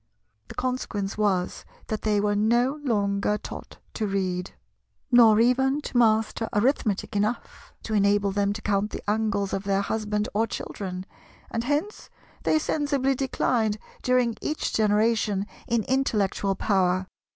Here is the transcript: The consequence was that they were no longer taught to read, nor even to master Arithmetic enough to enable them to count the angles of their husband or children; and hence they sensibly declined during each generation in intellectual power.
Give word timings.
The 0.47 0.55
consequence 0.55 1.15
was 1.15 1.63
that 1.85 2.01
they 2.01 2.19
were 2.19 2.33
no 2.35 2.79
longer 2.83 3.37
taught 3.37 3.77
to 3.93 4.07
read, 4.07 4.49
nor 5.11 5.39
even 5.39 5.79
to 5.81 5.95
master 5.95 6.49
Arithmetic 6.55 7.15
enough 7.15 7.71
to 7.83 7.93
enable 7.93 8.31
them 8.31 8.51
to 8.53 8.63
count 8.63 8.89
the 8.89 9.07
angles 9.07 9.53
of 9.53 9.63
their 9.63 9.81
husband 9.81 10.27
or 10.33 10.47
children; 10.47 11.05
and 11.51 11.65
hence 11.65 12.09
they 12.41 12.57
sensibly 12.57 13.13
declined 13.13 13.77
during 14.01 14.35
each 14.41 14.73
generation 14.73 15.45
in 15.67 15.83
intellectual 15.83 16.55
power. 16.55 17.05